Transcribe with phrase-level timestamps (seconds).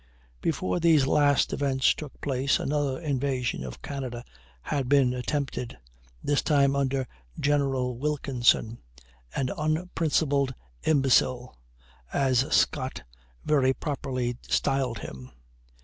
[0.41, 4.25] Before these last events took place another invasion of Canada
[4.63, 5.77] had been attempted,
[6.23, 7.07] this time under
[7.39, 8.79] General Wilkinson,
[9.35, 11.55] "an unprincipled imbecile,"
[12.11, 13.03] as Scott
[13.45, 15.29] very properly styled him.